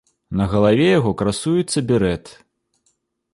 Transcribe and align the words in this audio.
На 0.39 0.45
галаве 0.53 0.87
яго 0.99 1.11
красуецца 1.21 1.85
берэт. 1.93 2.25